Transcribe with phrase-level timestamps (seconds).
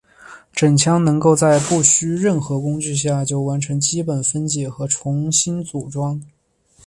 [0.53, 6.19] 整枪能够在不需任何工具下就能完成基本分解和重新组装。